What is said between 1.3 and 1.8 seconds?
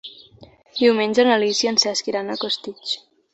Lis i en